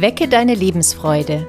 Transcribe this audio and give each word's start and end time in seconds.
Wecke 0.00 0.28
deine 0.28 0.54
Lebensfreude. 0.54 1.46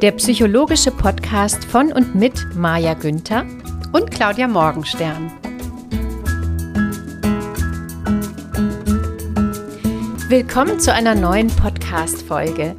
Der 0.00 0.12
psychologische 0.12 0.90
Podcast 0.92 1.62
von 1.66 1.92
und 1.92 2.14
mit 2.14 2.54
Maja 2.54 2.94
Günther 2.94 3.44
und 3.92 4.10
Claudia 4.10 4.48
Morgenstern. 4.48 5.30
Willkommen 10.30 10.80
zu 10.80 10.90
einer 10.90 11.14
neuen 11.14 11.48
Podcast-Folge. 11.48 12.76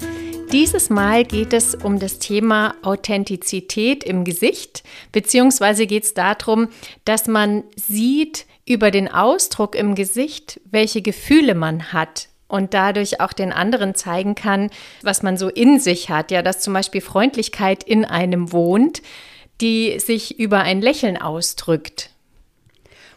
Dieses 0.52 0.90
Mal 0.90 1.26
geht 1.26 1.54
es 1.54 1.76
um 1.76 2.00
das 2.00 2.20
Thema 2.20 2.74
Authentizität 2.82 4.04
im 4.04 4.24
Gesicht, 4.24 4.82
beziehungsweise 5.12 5.86
geht 5.86 6.06
es 6.06 6.14
darum, 6.14 6.70
dass 7.04 7.28
man 7.28 7.64
sieht 7.76 8.47
über 8.68 8.92
den 8.92 9.08
Ausdruck 9.08 9.76
im 9.76 9.96
Gesicht, 9.96 10.60
welche 10.66 11.02
Gefühle 11.02 11.56
man 11.56 11.94
hat 11.94 12.28
und 12.48 12.74
dadurch 12.74 13.22
auch 13.22 13.34
den 13.34 13.52
anderen 13.52 13.96
zeigen 13.96 14.36
kann, 14.36 14.70
was 15.02 15.24
man 15.24 15.38
so 15.38 15.50
in 15.50 15.80
sich 15.80 16.10
hat. 16.10 16.32
Ja, 16.32 16.42
dass 16.42 16.60
zum 16.60 16.74
Beispiel 16.74 17.02
Freundlichkeit 17.02 17.84
in 17.84 18.06
einem 18.06 18.52
wohnt, 18.52 19.02
die 19.62 20.00
sich 20.00 20.38
über 20.38 20.60
ein 20.60 20.82
Lächeln 20.82 21.18
ausdrückt. 21.18 22.12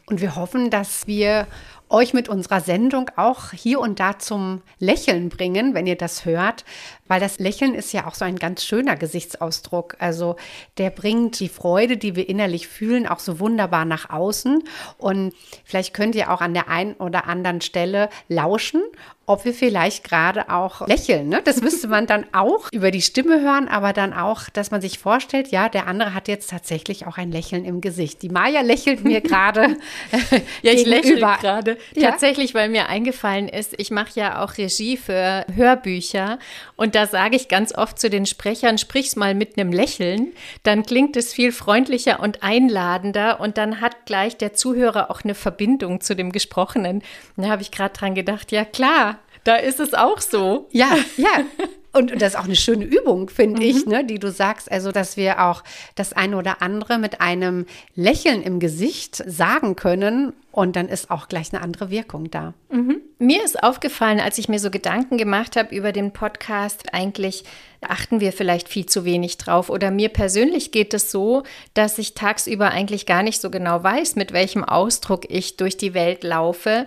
Und 0.06 0.20
wir 0.20 0.36
hoffen, 0.36 0.70
dass 0.70 1.06
wir 1.06 1.46
euch 1.90 2.14
mit 2.14 2.28
unserer 2.28 2.60
Sendung 2.60 3.10
auch 3.16 3.50
hier 3.50 3.80
und 3.80 4.00
da 4.00 4.18
zum 4.18 4.62
Lächeln 4.78 5.28
bringen, 5.28 5.74
wenn 5.74 5.86
ihr 5.86 5.96
das 5.96 6.24
hört, 6.24 6.64
weil 7.08 7.20
das 7.20 7.40
Lächeln 7.40 7.74
ist 7.74 7.92
ja 7.92 8.06
auch 8.06 8.14
so 8.14 8.24
ein 8.24 8.36
ganz 8.36 8.64
schöner 8.64 8.96
Gesichtsausdruck. 8.96 9.96
Also 9.98 10.36
der 10.78 10.90
bringt 10.90 11.40
die 11.40 11.48
Freude, 11.48 11.96
die 11.96 12.14
wir 12.14 12.28
innerlich 12.28 12.68
fühlen, 12.68 13.06
auch 13.06 13.18
so 13.18 13.40
wunderbar 13.40 13.84
nach 13.84 14.10
außen. 14.10 14.62
Und 14.96 15.34
vielleicht 15.64 15.92
könnt 15.92 16.14
ihr 16.14 16.32
auch 16.32 16.40
an 16.40 16.54
der 16.54 16.68
einen 16.68 16.94
oder 16.94 17.26
anderen 17.26 17.60
Stelle 17.60 18.08
lauschen 18.28 18.82
ob 19.30 19.44
wir 19.44 19.54
vielleicht 19.54 20.02
gerade 20.02 20.50
auch 20.50 20.88
lächeln. 20.88 21.28
Ne? 21.28 21.40
Das 21.44 21.60
müsste 21.62 21.86
man 21.86 22.08
dann 22.08 22.26
auch 22.32 22.68
über 22.72 22.90
die 22.90 23.00
Stimme 23.00 23.40
hören, 23.40 23.68
aber 23.68 23.92
dann 23.92 24.12
auch, 24.12 24.48
dass 24.48 24.72
man 24.72 24.80
sich 24.80 24.98
vorstellt, 24.98 25.52
ja, 25.52 25.68
der 25.68 25.86
andere 25.86 26.14
hat 26.14 26.26
jetzt 26.26 26.50
tatsächlich 26.50 27.06
auch 27.06 27.16
ein 27.16 27.30
Lächeln 27.30 27.64
im 27.64 27.80
Gesicht. 27.80 28.22
Die 28.22 28.28
Maja 28.28 28.62
lächelt 28.62 29.04
mir 29.04 29.20
gerade. 29.20 29.76
ja, 30.62 30.72
ich 30.72 30.84
lächle 30.84 31.16
gerade. 31.16 31.78
Ja? 31.94 32.10
Tatsächlich, 32.10 32.54
weil 32.54 32.68
mir 32.70 32.88
eingefallen 32.88 33.48
ist, 33.48 33.74
ich 33.78 33.92
mache 33.92 34.18
ja 34.18 34.42
auch 34.42 34.58
Regie 34.58 34.96
für 34.96 35.46
Hörbücher 35.54 36.40
und 36.74 36.96
da 36.96 37.06
sage 37.06 37.36
ich 37.36 37.46
ganz 37.46 37.72
oft 37.72 38.00
zu 38.00 38.10
den 38.10 38.26
Sprechern, 38.26 38.78
sprich's 38.78 39.14
mal 39.14 39.36
mit 39.36 39.56
einem 39.56 39.72
Lächeln, 39.72 40.32
dann 40.64 40.84
klingt 40.84 41.16
es 41.16 41.32
viel 41.32 41.52
freundlicher 41.52 42.18
und 42.18 42.42
einladender 42.42 43.38
und 43.38 43.58
dann 43.58 43.80
hat 43.80 44.06
gleich 44.06 44.36
der 44.36 44.54
Zuhörer 44.54 45.08
auch 45.08 45.22
eine 45.22 45.36
Verbindung 45.36 46.00
zu 46.00 46.16
dem 46.16 46.32
Gesprochenen. 46.32 47.02
Da 47.36 47.48
habe 47.48 47.62
ich 47.62 47.70
gerade 47.70 47.94
dran 47.94 48.16
gedacht, 48.16 48.50
ja 48.50 48.64
klar, 48.64 49.19
da 49.44 49.56
ist 49.56 49.80
es 49.80 49.94
auch 49.94 50.20
so. 50.20 50.68
Ja, 50.70 50.96
ja. 51.16 51.28
Und, 51.92 52.22
das 52.22 52.34
ist 52.34 52.38
auch 52.38 52.44
eine 52.44 52.54
schöne 52.54 52.84
Übung, 52.84 53.28
finde 53.30 53.62
mhm. 53.62 53.68
ich, 53.68 53.84
ne, 53.86 54.04
die 54.04 54.20
du 54.20 54.30
sagst, 54.30 54.70
also 54.70 54.92
dass 54.92 55.16
wir 55.16 55.42
auch 55.44 55.64
das 55.96 56.12
eine 56.12 56.36
oder 56.36 56.62
andere 56.62 56.98
mit 56.98 57.20
einem 57.20 57.66
Lächeln 57.96 58.42
im 58.42 58.60
Gesicht 58.60 59.16
sagen 59.26 59.74
können 59.74 60.32
und 60.52 60.76
dann 60.76 60.88
ist 60.88 61.10
auch 61.10 61.26
gleich 61.26 61.52
eine 61.52 61.62
andere 61.62 61.90
Wirkung 61.90 62.30
da. 62.30 62.54
Mhm. 62.70 63.00
Mir 63.18 63.44
ist 63.44 63.60
aufgefallen, 63.60 64.20
als 64.20 64.38
ich 64.38 64.48
mir 64.48 64.60
so 64.60 64.70
Gedanken 64.70 65.18
gemacht 65.18 65.56
habe 65.56 65.74
über 65.74 65.90
den 65.90 66.12
Podcast, 66.12 66.94
eigentlich 66.94 67.42
achten 67.80 68.20
wir 68.20 68.32
vielleicht 68.32 68.68
viel 68.68 68.86
zu 68.86 69.04
wenig 69.04 69.36
drauf. 69.38 69.68
Oder 69.68 69.90
mir 69.90 70.10
persönlich 70.10 70.70
geht 70.70 70.94
es 70.94 71.10
so, 71.10 71.42
dass 71.74 71.98
ich 71.98 72.14
tagsüber 72.14 72.70
eigentlich 72.70 73.04
gar 73.04 73.24
nicht 73.24 73.40
so 73.40 73.50
genau 73.50 73.82
weiß, 73.82 74.14
mit 74.14 74.32
welchem 74.32 74.62
Ausdruck 74.62 75.28
ich 75.28 75.56
durch 75.56 75.76
die 75.76 75.94
Welt 75.94 76.22
laufe. 76.22 76.86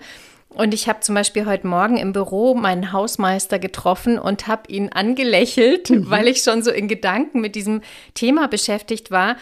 Und 0.54 0.74
ich 0.74 0.88
habe 0.88 1.00
zum 1.00 1.16
Beispiel 1.16 1.46
heute 1.46 1.66
Morgen 1.68 1.98
im 1.98 2.14
Büro 2.14 2.54
meinen 2.54 2.92
Hausmeister 2.92 3.58
getroffen 3.58 4.20
und 4.20 4.48
habe 4.48 4.72
ihn 4.72 4.90
angelächelt, 4.90 5.90
mhm. 5.90 6.10
weil 6.10 6.28
ich 6.28 6.44
schon 6.44 6.62
so 6.62 6.72
in 6.72 6.88
Gedanken 6.88 7.42
mit 7.42 7.56
diesem 7.56 7.82
Thema 8.14 8.48
beschäftigt 8.48 9.10
war. 9.10 9.38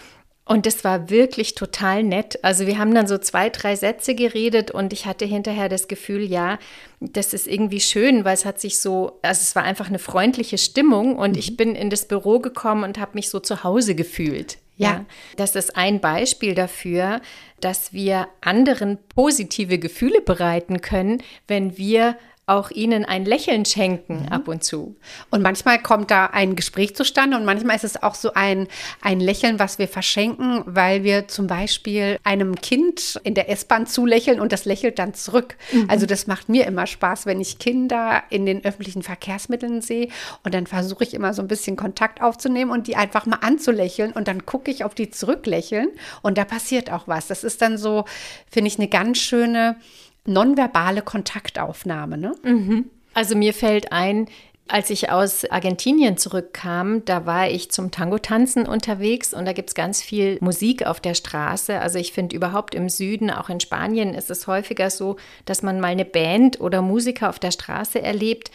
Und 0.46 0.66
das 0.66 0.84
war 0.84 1.10
wirklich 1.10 1.56
total 1.56 2.04
nett. 2.04 2.40
Also 2.44 2.66
wir 2.66 2.78
haben 2.78 2.94
dann 2.94 3.08
so 3.08 3.18
zwei, 3.18 3.50
drei 3.50 3.76
Sätze 3.76 4.16
geredet 4.16 4.72
und 4.72 4.92
ich 4.92 5.06
hatte 5.06 5.24
hinterher 5.26 5.70
das 5.70 5.88
Gefühl, 5.88 6.24
ja, 6.24 6.60
das 7.00 7.34
ist 7.34 7.48
irgendwie 7.48 7.80
schön, 7.80 8.26
weil 8.26 8.34
es 8.34 8.44
hat 8.44 8.60
sich 8.60 8.80
so, 8.80 9.20
also 9.22 9.40
es 9.42 9.56
war 9.56 9.64
einfach 9.64 9.88
eine 9.88 10.00
freundliche 10.00 10.58
Stimmung 10.58 11.16
und 11.18 11.34
mhm. 11.34 11.40
ich 11.40 11.58
bin 11.58 11.76
in 11.76 11.90
das 11.90 12.06
Büro 12.06 12.40
gekommen 12.40 12.84
und 12.84 13.00
habe 13.00 13.12
mich 13.14 13.30
so 13.30 13.40
zu 13.40 13.64
Hause 13.64 13.96
gefühlt. 13.96 14.58
Ja. 14.82 15.06
Das 15.38 15.56
ist 15.56 15.76
ein 15.78 16.00
Beispiel 16.00 16.56
dafür, 16.56 17.22
dass 17.60 17.94
wir 17.94 18.28
anderen 18.42 18.98
positive 19.14 19.78
Gefühle 19.80 20.22
bereiten 20.22 20.82
können, 20.82 21.22
wenn 21.48 21.78
wir 21.78 22.18
auch 22.52 22.70
ihnen 22.70 23.06
ein 23.06 23.24
Lächeln 23.24 23.64
schenken 23.64 24.24
mhm. 24.24 24.28
ab 24.28 24.48
und 24.48 24.64
zu. 24.64 24.96
Und 25.30 25.42
manchmal 25.42 25.82
kommt 25.82 26.12
da 26.12 26.26
ein 26.26 26.56
Gespräch 26.58 26.96
zustande 26.96 27.38
und 27.38 27.46
manchmal 27.46 27.78
ist 27.78 27.86
es 27.86 28.04
auch 28.04 28.14
so 28.14 28.34
ein, 28.34 28.68
ein 29.02 29.22
Lächeln, 29.22 29.58
was 29.58 29.80
wir 29.80 29.88
verschenken, 29.88 30.64
weil 30.66 31.04
wir 31.04 31.30
zum 31.30 31.48
Beispiel 31.48 32.20
einem 32.24 32.56
Kind 32.56 33.20
in 33.24 33.36
der 33.36 33.50
S-Bahn 33.50 33.88
zulächeln 33.88 34.42
und 34.42 34.52
das 34.52 34.66
lächelt 34.66 35.00
dann 35.00 35.14
zurück. 35.14 35.56
Mhm. 35.72 35.86
Also 35.88 36.06
das 36.06 36.28
macht 36.28 36.50
mir 36.50 36.68
immer 36.68 36.88
Spaß, 36.88 37.26
wenn 37.26 37.40
ich 37.40 37.58
Kinder 37.58 38.24
in 38.30 38.46
den 38.46 38.66
öffentlichen 38.66 39.02
Verkehrsmitteln 39.02 39.82
sehe 39.82 40.10
und 40.44 40.54
dann 40.54 40.68
versuche 40.68 41.06
ich 41.06 41.14
immer 41.14 41.34
so 41.34 41.42
ein 41.42 41.48
bisschen 41.48 41.78
Kontakt 41.78 42.22
aufzunehmen 42.22 42.72
und 42.72 42.88
die 42.88 42.98
einfach 42.98 43.26
mal 43.26 43.40
anzulächeln 43.42 44.12
und 44.12 44.28
dann 44.28 44.46
gucke 44.46 44.70
ich, 44.70 44.84
ob 44.84 44.96
die 44.96 45.10
zurücklächeln 45.10 45.88
und 46.22 46.38
da 46.38 46.44
passiert 46.44 46.92
auch 46.92 47.08
was. 47.08 47.28
Das 47.28 47.46
ist 47.46 47.62
dann 47.62 47.78
so, 47.78 48.04
finde 48.50 48.68
ich, 48.68 48.78
eine 48.78 48.90
ganz 48.90 49.20
schöne 49.20 49.78
nonverbale 50.26 51.02
Kontaktaufnahme. 51.02 52.18
Ne? 52.18 52.34
Mhm. 52.44 52.90
Also 53.14 53.36
mir 53.36 53.54
fällt 53.54 53.92
ein, 53.92 54.28
als 54.68 54.90
ich 54.90 55.10
aus 55.10 55.44
Argentinien 55.46 56.18
zurückkam, 56.18 57.04
da 57.04 57.26
war 57.26 57.50
ich 57.50 57.72
zum 57.72 57.92
Tango-Tanzen 57.92 58.66
unterwegs 58.66 59.34
und 59.34 59.46
da 59.46 59.52
gibt 59.52 59.70
es 59.70 59.76
ganz 59.76 60.02
viel 60.02 60.38
Musik 60.40 60.86
auf 60.86 61.02
der 61.02 61.14
Straße. 61.14 61.80
Also 61.80 62.00
ich 62.00 62.14
finde 62.14 62.36
überhaupt 62.36 62.74
im 62.74 62.88
Süden, 62.88 63.30
auch 63.32 63.50
in 63.50 63.60
Spanien, 63.60 64.14
ist 64.14 64.30
es 64.30 64.48
häufiger 64.48 64.90
so, 64.90 65.18
dass 65.46 65.62
man 65.62 65.82
mal 65.82 65.88
eine 65.88 66.06
Band 66.06 66.62
oder 66.62 66.82
Musiker 66.82 67.28
auf 67.30 67.40
der 67.40 67.52
Straße 67.52 68.02
erlebt. 68.02 68.50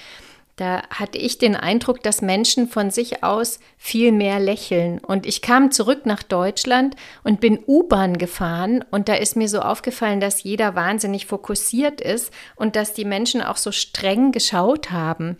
Da 0.56 0.84
hatte 0.88 1.18
ich 1.18 1.36
den 1.36 1.54
Eindruck, 1.54 2.02
dass 2.02 2.22
Menschen 2.22 2.66
von 2.66 2.90
sich 2.90 3.22
aus 3.22 3.60
viel 3.76 4.10
mehr 4.10 4.40
lächeln. 4.40 4.98
Und 5.00 5.26
ich 5.26 5.42
kam 5.42 5.70
zurück 5.70 6.06
nach 6.06 6.22
Deutschland 6.22 6.96
und 7.22 7.40
bin 7.40 7.62
U-Bahn 7.66 8.16
gefahren. 8.16 8.82
Und 8.90 9.10
da 9.10 9.14
ist 9.14 9.36
mir 9.36 9.50
so 9.50 9.60
aufgefallen, 9.60 10.18
dass 10.18 10.42
jeder 10.44 10.74
wahnsinnig 10.74 11.26
fokussiert 11.26 12.00
ist 12.00 12.32
und 12.56 12.74
dass 12.74 12.94
die 12.94 13.04
Menschen 13.04 13.42
auch 13.42 13.58
so 13.58 13.70
streng 13.70 14.32
geschaut 14.32 14.90
haben. 14.90 15.36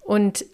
Und 0.00 0.44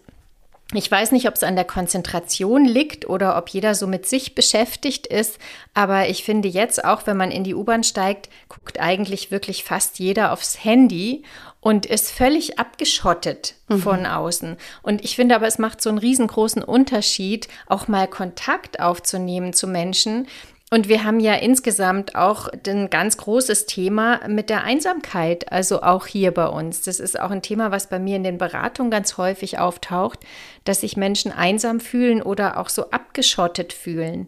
ich 0.73 0.89
weiß 0.89 1.11
nicht, 1.11 1.27
ob 1.27 1.35
es 1.35 1.43
an 1.43 1.55
der 1.55 1.65
Konzentration 1.65 2.65
liegt 2.65 3.07
oder 3.07 3.37
ob 3.37 3.49
jeder 3.49 3.75
so 3.75 3.85
mit 3.85 4.07
sich 4.07 4.33
beschäftigt 4.33 5.05
ist, 5.05 5.37
aber 5.75 6.09
ich 6.09 6.23
finde 6.23 6.47
jetzt 6.47 6.83
auch, 6.83 7.05
wenn 7.05 7.17
man 7.17 7.29
in 7.29 7.43
die 7.43 7.53
U-Bahn 7.53 7.83
steigt, 7.83 8.29
guckt 8.49 8.79
eigentlich 8.79 9.29
wirklich 9.29 9.63
fast 9.63 9.99
jeder 9.99 10.33
aufs 10.33 10.63
Handy 10.63 11.23
und 11.61 11.85
ist 11.85 12.11
völlig 12.11 12.57
abgeschottet 12.57 13.55
mhm. 13.69 13.79
von 13.79 14.05
außen. 14.07 14.57
Und 14.81 15.03
ich 15.03 15.15
finde 15.15 15.35
aber, 15.35 15.45
es 15.45 15.59
macht 15.59 15.81
so 15.81 15.89
einen 15.89 15.99
riesengroßen 15.99 16.63
Unterschied, 16.63 17.47
auch 17.67 17.87
mal 17.87 18.07
Kontakt 18.07 18.79
aufzunehmen 18.79 19.53
zu 19.53 19.67
Menschen. 19.67 20.27
Und 20.75 20.89
wir 20.89 21.05
haben 21.05 21.21
ja 21.21 21.35
insgesamt 21.35 22.15
auch 22.15 22.49
ein 22.67 22.89
ganz 22.89 23.15
großes 23.15 23.65
Thema 23.65 24.19
mit 24.27 24.49
der 24.49 24.65
Einsamkeit, 24.65 25.49
also 25.49 25.81
auch 25.81 26.05
hier 26.05 26.33
bei 26.33 26.47
uns. 26.47 26.81
Das 26.81 26.99
ist 26.99 27.17
auch 27.17 27.31
ein 27.31 27.41
Thema, 27.41 27.71
was 27.71 27.87
bei 27.87 27.97
mir 27.97 28.17
in 28.17 28.25
den 28.25 28.37
Beratungen 28.37 28.91
ganz 28.91 29.17
häufig 29.17 29.57
auftaucht, 29.57 30.19
dass 30.65 30.81
sich 30.81 30.97
Menschen 30.97 31.31
einsam 31.31 31.79
fühlen 31.79 32.21
oder 32.21 32.59
auch 32.59 32.67
so 32.67 32.89
abgeschottet 32.89 33.71
fühlen. 33.71 34.27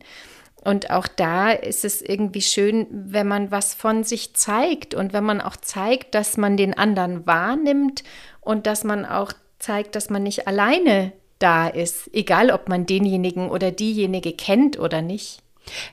Und 0.64 0.90
auch 0.90 1.10
da 1.10 1.52
ist 1.52 1.84
es 1.84 2.02
irgendwie 2.02 2.42
schön, 2.42 2.88
wenn 2.92 3.28
man 3.28 3.52
was 3.52 3.74
von 3.74 4.06
sich 4.06 4.34
zeigt 4.34 4.94
und 4.94 5.12
wenn 5.12 5.26
man 5.26 5.42
auch 5.42 5.58
zeigt, 5.58 6.16
dass 6.16 6.38
man 6.38 6.56
den 6.56 6.78
anderen 6.78 7.28
wahrnimmt 7.28 8.06
und 8.40 8.68
dass 8.68 8.86
man 8.86 9.04
auch 9.04 9.34
zeigt, 9.60 9.98
dass 9.98 10.10
man 10.10 10.24
nicht 10.24 10.48
alleine 10.48 11.12
da 11.40 11.68
ist, 11.68 12.10
egal 12.14 12.52
ob 12.52 12.70
man 12.70 12.86
denjenigen 12.86 13.50
oder 13.50 13.70
diejenige 13.72 14.32
kennt 14.32 14.80
oder 14.80 15.02
nicht. 15.02 15.44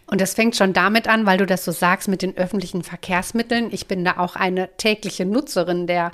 Und 0.07 0.21
das 0.21 0.35
fängt 0.35 0.57
schon 0.57 0.73
damit 0.73 1.09
an, 1.09 1.27
weil 1.27 1.39
du 1.39 1.47
das 1.47 1.65
so 1.65 1.73
sagst 1.73 2.09
mit 2.09 2.23
den 2.23 2.37
öffentlichen 2.37 2.83
Verkehrsmitteln. 2.83 3.69
Ich 3.73 3.87
bin 3.87 4.05
da 4.05 4.19
auch 4.19 4.37
eine 4.37 4.69
tägliche 4.77 5.25
Nutzerin 5.25 5.87
der 5.87 6.13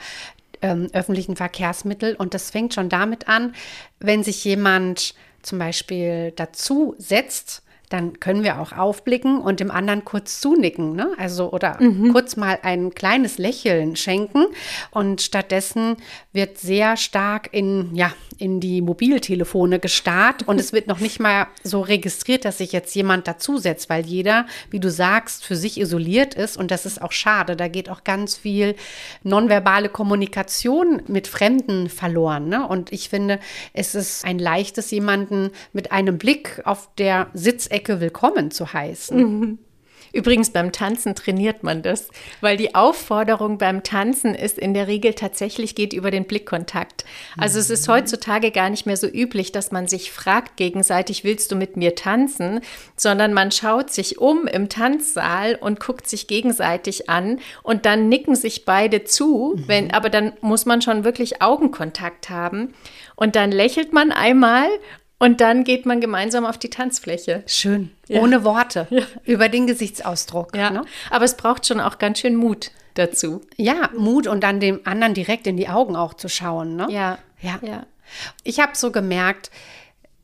ähm, 0.62 0.88
öffentlichen 0.92 1.36
Verkehrsmittel 1.36 2.14
und 2.14 2.34
das 2.34 2.50
fängt 2.50 2.74
schon 2.74 2.88
damit 2.88 3.28
an, 3.28 3.54
wenn 3.98 4.22
sich 4.22 4.44
jemand 4.44 5.14
zum 5.42 5.58
Beispiel 5.58 6.32
dazu 6.36 6.94
setzt, 6.98 7.62
dann 7.90 8.20
können 8.20 8.44
wir 8.44 8.60
auch 8.60 8.72
aufblicken 8.72 9.40
und 9.40 9.58
dem 9.58 9.70
anderen 9.70 10.04
kurz 10.04 10.40
zunicken, 10.40 10.94
ne? 10.94 11.12
Also 11.18 11.52
oder 11.52 11.76
mhm. 11.80 12.12
kurz 12.12 12.36
mal 12.36 12.58
ein 12.62 12.94
kleines 12.94 13.36
Lächeln 13.36 13.96
schenken 13.96 14.46
und 14.92 15.20
stattdessen 15.20 15.96
wird 16.32 16.56
sehr 16.56 16.96
stark 16.96 17.48
in 17.52 17.90
ja, 17.94 18.12
in 18.38 18.60
die 18.60 18.80
Mobiltelefone 18.80 19.80
gestarrt 19.80 20.46
und 20.46 20.60
es 20.60 20.72
wird 20.72 20.86
noch 20.86 21.00
nicht 21.00 21.18
mal 21.18 21.48
so 21.64 21.80
registriert, 21.80 22.44
dass 22.44 22.58
sich 22.58 22.72
jetzt 22.72 22.94
jemand 22.94 23.26
dazusetzt, 23.26 23.90
weil 23.90 24.06
jeder, 24.06 24.46
wie 24.70 24.80
du 24.80 24.90
sagst, 24.90 25.44
für 25.44 25.56
sich 25.56 25.78
isoliert 25.78 26.34
ist 26.34 26.56
und 26.56 26.70
das 26.70 26.86
ist 26.86 27.02
auch 27.02 27.12
schade. 27.12 27.56
Da 27.56 27.68
geht 27.68 27.90
auch 27.90 28.04
ganz 28.04 28.36
viel 28.36 28.76
nonverbale 29.24 29.88
Kommunikation 29.88 31.02
mit 31.08 31.26
Fremden 31.26 31.90
verloren. 31.90 32.48
Ne? 32.48 32.66
Und 32.66 32.92
ich 32.92 33.08
finde, 33.08 33.40
es 33.72 33.94
ist 33.94 34.24
ein 34.24 34.38
leichtes, 34.38 34.90
jemanden 34.92 35.50
mit 35.72 35.92
einem 35.92 36.16
Blick 36.16 36.62
auf 36.64 36.88
der 36.96 37.26
Sitzecke 37.34 37.79
willkommen 37.88 38.50
zu 38.50 38.72
heißen. 38.72 39.58
Übrigens 40.12 40.50
beim 40.50 40.72
Tanzen 40.72 41.14
trainiert 41.14 41.62
man 41.62 41.82
das, 41.82 42.08
weil 42.40 42.56
die 42.56 42.74
Aufforderung 42.74 43.58
beim 43.58 43.82
Tanzen 43.82 44.34
ist 44.34 44.58
in 44.58 44.74
der 44.74 44.88
Regel 44.88 45.14
tatsächlich 45.14 45.74
geht 45.74 45.92
über 45.92 46.10
den 46.10 46.24
Blickkontakt. 46.24 47.04
Also 47.38 47.60
es 47.60 47.70
ist 47.70 47.86
mhm. 47.86 47.92
heutzutage 47.92 48.50
gar 48.50 48.70
nicht 48.70 48.86
mehr 48.86 48.96
so 48.96 49.06
üblich, 49.06 49.52
dass 49.52 49.70
man 49.70 49.86
sich 49.86 50.10
fragt 50.10 50.56
gegenseitig, 50.56 51.22
willst 51.22 51.52
du 51.52 51.56
mit 51.56 51.76
mir 51.76 51.94
tanzen, 51.94 52.60
sondern 52.96 53.32
man 53.32 53.52
schaut 53.52 53.90
sich 53.90 54.18
um 54.18 54.46
im 54.46 54.68
Tanzsaal 54.68 55.54
und 55.54 55.78
guckt 55.78 56.08
sich 56.08 56.26
gegenseitig 56.26 57.08
an 57.08 57.38
und 57.62 57.86
dann 57.86 58.08
nicken 58.08 58.34
sich 58.34 58.64
beide 58.64 59.04
zu, 59.04 59.54
mhm. 59.56 59.68
wenn, 59.68 59.94
aber 59.94 60.10
dann 60.10 60.32
muss 60.40 60.66
man 60.66 60.82
schon 60.82 61.04
wirklich 61.04 61.40
Augenkontakt 61.40 62.30
haben 62.30 62.74
und 63.14 63.36
dann 63.36 63.52
lächelt 63.52 63.92
man 63.92 64.10
einmal 64.10 64.68
und 65.20 65.42
dann 65.42 65.64
geht 65.64 65.84
man 65.84 66.00
gemeinsam 66.00 66.46
auf 66.46 66.56
die 66.56 66.70
Tanzfläche. 66.70 67.44
Schön. 67.46 67.90
Ja. 68.08 68.22
Ohne 68.22 68.42
Worte. 68.42 68.86
Ja. 68.90 69.02
Über 69.24 69.50
den 69.50 69.66
Gesichtsausdruck. 69.66 70.56
Ja. 70.56 70.70
Ne? 70.70 70.84
Aber 71.10 71.26
es 71.26 71.36
braucht 71.36 71.66
schon 71.66 71.78
auch 71.78 71.98
ganz 71.98 72.20
schön 72.20 72.34
Mut 72.34 72.70
dazu. 72.94 73.42
Ja, 73.56 73.90
Mut 73.96 74.26
und 74.26 74.42
dann 74.42 74.60
dem 74.60 74.80
anderen 74.84 75.12
direkt 75.12 75.46
in 75.46 75.58
die 75.58 75.68
Augen 75.68 75.94
auch 75.94 76.14
zu 76.14 76.28
schauen. 76.28 76.74
Ne? 76.74 76.88
Ja. 76.90 77.18
Ja. 77.42 77.58
ja. 77.60 77.86
Ich 78.44 78.60
habe 78.60 78.72
so 78.74 78.90
gemerkt, 78.90 79.50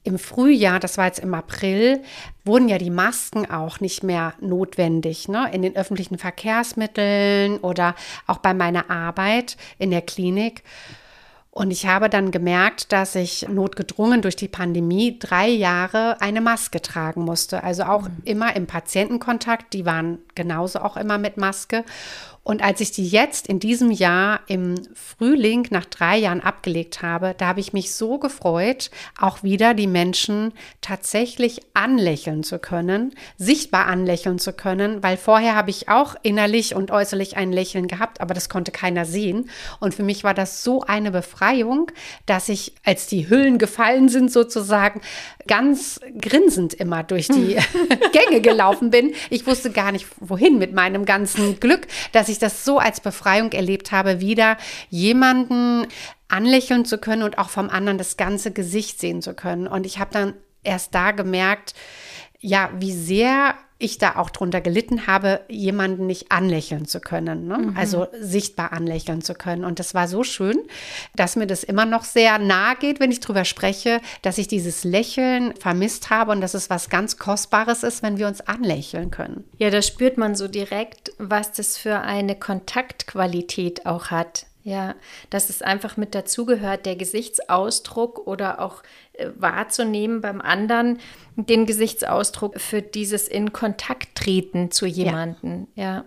im 0.03 0.19
Frühjahr, 0.19 0.81
das 0.81 0.97
war 0.97 1.07
jetzt 1.07 1.19
im 1.19 1.35
April, 1.35 2.01
wurden 2.45 2.69
ja 2.69 2.79
die 2.79 2.91
Masken 2.91 3.51
auch 3.51 3.81
nicht 3.81 4.03
mehr 4.03 4.33
notwendig. 4.41 5.29
Ne? 5.29 5.51
In 5.53 5.61
den 5.61 5.77
öffentlichen 5.77 6.17
Verkehrsmitteln 6.17 7.59
oder 7.59 7.95
auch 8.27 8.39
bei 8.39 8.55
meiner 8.55 8.89
Arbeit 8.89 9.59
in 9.79 9.91
der 9.91 10.03
Klinik. 10.03 10.63
Und 11.57 11.71
ich 11.71 11.87
habe 11.87 12.11
dann 12.11 12.33
gemerkt, 12.33 12.93
dass 12.93 13.15
ich 13.15 13.49
notgedrungen 13.49 14.21
durch 14.21 14.37
die 14.37 14.47
Pandemie 14.47 15.19
drei 15.19 15.49
Jahre 15.49 16.21
eine 16.21 16.43
Maske 16.43 16.83
tragen 16.83 17.25
musste. 17.25 17.65
Also 17.65 17.85
auch 17.85 18.03
mhm. 18.03 18.17
immer 18.25 18.57
im 18.57 18.67
Patientenkontakt. 18.67 19.73
Die 19.73 19.87
waren 19.87 20.19
genauso 20.35 20.81
auch 20.81 20.99
immer 20.99 21.17
mit 21.17 21.39
Maske. 21.39 21.83
Und 22.47 22.63
als 22.63 22.81
ich 22.81 22.93
die 22.93 23.09
jetzt 23.09 23.49
in 23.49 23.59
diesem 23.59 23.91
Jahr 23.91 24.39
im 24.47 24.77
Frühling 24.95 25.67
nach 25.71 25.85
drei 25.85 26.17
Jahren 26.17 26.41
abgelegt 26.41 27.03
habe, 27.03 27.35
da 27.37 27.49
habe 27.49 27.59
ich 27.59 27.73
mich 27.73 27.93
so 27.93 28.19
gefreut, 28.19 28.93
auch 29.21 29.43
wieder 29.43 29.75
die 29.75 29.89
Menschen 29.89 30.53
tatsächlich 30.81 31.63
anlächeln 31.75 32.45
zu 32.45 32.61
können, 32.61 33.17
sichtbar 33.37 33.87
anlächeln 33.87 34.39
zu 34.39 34.53
können, 34.53 35.03
weil 35.03 35.17
vorher 35.17 35.57
habe 35.57 35.71
ich 35.71 35.89
auch 35.89 36.15
innerlich 36.23 36.77
und 36.77 36.93
äußerlich 36.93 37.37
ein 37.37 37.51
Lächeln 37.51 37.89
gehabt, 37.89 38.21
aber 38.21 38.33
das 38.33 38.49
konnte 38.49 38.71
keiner 38.71 39.07
sehen. 39.07 39.51
Und 39.81 39.97
für 39.97 40.05
mich 40.05 40.23
war 40.23 40.33
das 40.33 40.63
so 40.63 40.83
eine 40.83 41.11
Befreiung, 41.11 41.91
dass 42.27 42.49
ich, 42.49 42.75
als 42.85 43.09
die 43.09 43.29
Hüllen 43.29 43.59
gefallen 43.59 44.09
sind 44.09 44.31
sozusagen, 44.31 45.01
ganz 45.49 45.99
grinsend 46.21 46.75
immer 46.75 47.03
durch 47.03 47.27
die 47.27 47.57
Gänge 48.13 48.41
gelaufen 48.41 48.91
bin. 48.91 49.15
Ich 49.31 49.49
wusste 49.49 49.73
gar 49.73 49.91
nicht, 49.91 50.07
wohin 50.21 50.59
mit 50.59 50.73
meinem 50.73 51.05
ganzen 51.07 51.59
Glück, 51.59 51.89
dass 52.13 52.29
ich 52.29 52.36
ich 52.37 52.41
das 52.41 52.65
so 52.65 52.79
als 52.79 53.01
Befreiung 53.01 53.53
erlebt 53.53 53.93
habe, 53.93 54.21
wieder 54.21 54.57
jemanden 54.91 55.87
anlächeln 56.29 56.85
zu 56.85 56.99
können 56.99 57.23
und 57.23 57.39
auch 57.39 57.49
vom 57.49 57.71
anderen 57.71 57.99
das 57.99 58.17
ganze 58.17 58.53
Gesicht 58.53 59.01
sehen 59.01 59.23
zu 59.23 59.35
können. 59.35 59.67
Und 59.67 59.87
ich 59.87 59.99
habe 59.99 60.11
dann 60.13 60.35
erst 60.63 60.95
da 60.95 61.13
gemerkt, 61.13 61.75
ja, 62.41 62.71
wie 62.79 62.93
sehr 62.93 63.55
ich 63.79 63.99
da 63.99 64.17
auch 64.17 64.31
drunter 64.31 64.63
gelitten 64.63 65.07
habe, 65.07 65.41
jemanden 65.49 66.07
nicht 66.07 66.33
anlächeln 66.33 66.87
zu 66.87 66.99
können, 66.99 67.47
ne? 67.47 67.59
mhm. 67.59 67.77
also 67.77 68.07
sichtbar 68.19 68.73
anlächeln 68.73 69.21
zu 69.21 69.35
können. 69.35 69.65
Und 69.65 69.79
das 69.79 69.93
war 69.93 70.09
so 70.09 70.25
schön, 70.25 70.57
dass 71.15 71.37
mir 71.37 71.47
das 71.47 71.63
immer 71.63 71.85
noch 71.85 72.05
sehr 72.05 72.39
nahe 72.39 72.77
geht, 72.77 73.01
wenn 73.01 73.13
ich 73.13 73.21
drüber 73.21 73.45
spreche, 73.45 74.01
dass 74.23 74.39
ich 74.39 74.49
dieses 74.49 74.85
Lächeln 74.85 75.55
vermisst 75.57 76.09
habe 76.09 76.33
und 76.33 76.41
dass 76.41 76.55
es 76.55 76.71
was 76.71 76.89
ganz 76.89 77.19
Kostbares 77.19 77.83
ist, 77.83 78.03
wenn 78.03 78.17
wir 78.17 78.29
uns 78.29 78.41
anlächeln 78.41 79.11
können. 79.11 79.45
Ja, 79.59 79.69
da 79.69 79.83
spürt 79.83 80.17
man 80.17 80.35
so 80.35 80.49
direkt, 80.49 81.13
was 81.19 81.53
das 81.53 81.77
für 81.77 82.01
eine 82.01 82.35
Kontaktqualität 82.35 83.85
auch 83.85 84.07
hat. 84.07 84.47
Ja, 84.67 84.97
dass 85.31 85.49
es 85.49 85.63
einfach 85.63 85.97
mit 85.97 86.13
dazugehört, 86.13 86.87
der 86.87 86.97
Gesichtsausdruck 86.97 88.27
oder 88.27 88.61
auch 88.61 88.83
äh, 89.13 89.29
wahrzunehmen 89.37 90.21
beim 90.21 90.41
anderen, 90.41 90.99
den 91.37 91.67
Gesichtsausdruck 91.67 92.61
für 92.61 92.83
dieses 92.83 93.29
in 93.29 93.53
Kontakt 93.53 94.17
treten 94.17 94.73
zu 94.73 94.87
jemanden. 94.87 95.69
Ja. 95.77 95.85
ja. 95.85 96.05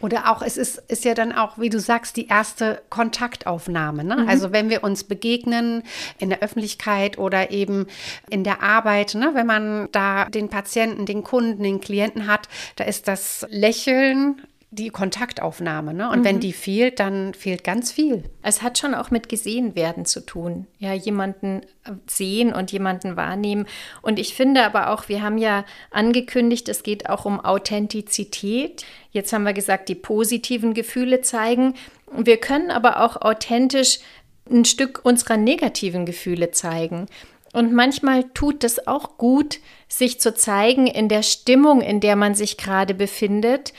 Oder 0.00 0.30
auch, 0.30 0.42
es 0.42 0.58
ist, 0.58 0.82
ist 0.88 1.06
ja 1.06 1.14
dann 1.14 1.32
auch, 1.32 1.56
wie 1.56 1.70
du 1.70 1.80
sagst, 1.80 2.18
die 2.18 2.26
erste 2.26 2.82
Kontaktaufnahme. 2.90 4.04
Ne? 4.04 4.16
Mhm. 4.16 4.28
Also 4.28 4.52
wenn 4.52 4.68
wir 4.68 4.84
uns 4.84 5.04
begegnen 5.04 5.82
in 6.18 6.28
der 6.28 6.42
Öffentlichkeit 6.42 7.16
oder 7.16 7.52
eben 7.52 7.86
in 8.28 8.44
der 8.44 8.62
Arbeit, 8.62 9.14
ne? 9.14 9.30
wenn 9.32 9.46
man 9.46 9.88
da 9.92 10.26
den 10.26 10.50
Patienten, 10.50 11.06
den 11.06 11.24
Kunden, 11.24 11.62
den 11.62 11.80
Klienten 11.80 12.26
hat, 12.26 12.50
da 12.76 12.84
ist 12.84 13.08
das 13.08 13.46
Lächeln 13.48 14.42
die 14.74 14.90
Kontaktaufnahme. 14.90 15.94
Ne? 15.94 16.10
Und 16.10 16.20
mhm. 16.20 16.24
wenn 16.24 16.40
die 16.40 16.52
fehlt, 16.52 17.00
dann 17.00 17.34
fehlt 17.34 17.64
ganz 17.64 17.92
viel. 17.92 18.24
Es 18.42 18.62
hat 18.62 18.78
schon 18.78 18.94
auch 18.94 19.10
mit 19.10 19.28
gesehen 19.28 19.74
werden 19.74 20.04
zu 20.04 20.20
tun. 20.20 20.66
Ja, 20.78 20.92
jemanden 20.92 21.62
äh, 21.84 21.92
sehen 22.06 22.52
und 22.52 22.72
jemanden 22.72 23.16
wahrnehmen. 23.16 23.66
Und 24.02 24.18
ich 24.18 24.34
finde 24.34 24.64
aber 24.64 24.90
auch, 24.90 25.08
wir 25.08 25.22
haben 25.22 25.38
ja 25.38 25.64
angekündigt, 25.90 26.68
es 26.68 26.82
geht 26.82 27.08
auch 27.08 27.24
um 27.24 27.40
Authentizität. 27.40 28.84
Jetzt 29.10 29.32
haben 29.32 29.44
wir 29.44 29.54
gesagt, 29.54 29.88
die 29.88 29.94
positiven 29.94 30.74
Gefühle 30.74 31.20
zeigen. 31.20 31.74
Wir 32.16 32.36
können 32.36 32.70
aber 32.70 33.02
auch 33.04 33.20
authentisch 33.20 34.00
ein 34.50 34.64
Stück 34.64 35.00
unserer 35.04 35.36
negativen 35.36 36.04
Gefühle 36.04 36.50
zeigen. 36.50 37.06
Und 37.52 37.72
manchmal 37.72 38.24
tut 38.34 38.64
es 38.64 38.88
auch 38.88 39.16
gut, 39.16 39.60
sich 39.88 40.20
zu 40.20 40.34
zeigen 40.34 40.88
in 40.88 41.08
der 41.08 41.22
Stimmung, 41.22 41.80
in 41.80 42.00
der 42.00 42.16
man 42.16 42.34
sich 42.34 42.56
gerade 42.56 42.94
befindet 42.94 43.72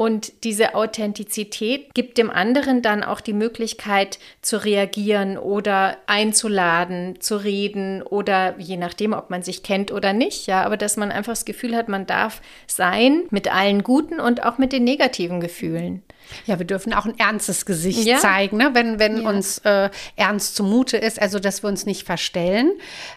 und 0.00 0.44
diese 0.44 0.74
Authentizität 0.74 1.92
gibt 1.92 2.16
dem 2.16 2.30
anderen 2.30 2.80
dann 2.80 3.04
auch 3.04 3.20
die 3.20 3.34
Möglichkeit 3.34 4.18
zu 4.40 4.56
reagieren 4.64 5.36
oder 5.36 5.98
einzuladen, 6.06 7.20
zu 7.20 7.36
reden 7.36 8.00
oder 8.00 8.58
je 8.58 8.78
nachdem, 8.78 9.12
ob 9.12 9.28
man 9.28 9.42
sich 9.42 9.62
kennt 9.62 9.92
oder 9.92 10.14
nicht. 10.14 10.46
Ja, 10.46 10.64
aber 10.64 10.78
dass 10.78 10.96
man 10.96 11.12
einfach 11.12 11.32
das 11.32 11.44
Gefühl 11.44 11.76
hat, 11.76 11.90
man 11.90 12.06
darf 12.06 12.40
sein 12.66 13.24
mit 13.28 13.54
allen 13.54 13.82
guten 13.82 14.20
und 14.20 14.42
auch 14.42 14.56
mit 14.56 14.72
den 14.72 14.84
negativen 14.84 15.38
Gefühlen. 15.38 16.02
Ja, 16.46 16.58
wir 16.58 16.66
dürfen 16.66 16.94
auch 16.94 17.04
ein 17.04 17.18
ernstes 17.18 17.66
Gesicht 17.66 18.06
ja. 18.06 18.20
zeigen, 18.20 18.56
ne? 18.56 18.70
wenn, 18.72 18.98
wenn 18.98 19.20
ja. 19.20 19.28
uns 19.28 19.58
äh, 19.66 19.90
ernst 20.16 20.56
zumute 20.56 20.96
ist. 20.96 21.20
Also, 21.20 21.38
dass 21.38 21.62
wir 21.62 21.68
uns 21.68 21.84
nicht 21.84 22.06
verstellen, 22.06 22.72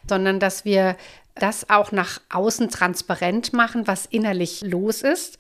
sondern 0.10 0.42
dass 0.42 0.66
wir 0.66 0.98
das 1.36 1.70
auch 1.70 1.94
nach 1.94 2.20
außen 2.30 2.70
transparent 2.70 3.54
machen, 3.54 3.88
was 3.88 4.06
innerlich 4.06 4.60
los 4.64 5.02
ist. 5.02 5.38